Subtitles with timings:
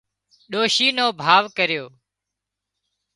[0.51, 1.85] ڏوشي نو ڀاوَ ڪريو